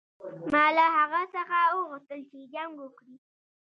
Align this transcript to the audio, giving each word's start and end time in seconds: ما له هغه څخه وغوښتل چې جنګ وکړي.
ما 0.51 0.65
له 0.77 0.85
هغه 0.97 1.21
څخه 1.35 1.57
وغوښتل 1.77 2.19
چې 2.29 2.39
جنګ 2.53 2.73
وکړي. 2.79 3.15